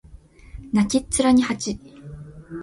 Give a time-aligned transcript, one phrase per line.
[0.73, 1.79] 泣きっ面に蜂